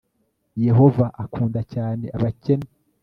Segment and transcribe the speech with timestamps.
[0.65, 2.67] yehova akunda cyane abakene